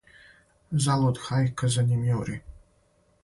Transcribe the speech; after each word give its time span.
Залуд 0.85 1.21
хајка 1.27 1.71
за 1.75 1.85
њим 1.91 2.01
јури, 2.09 2.39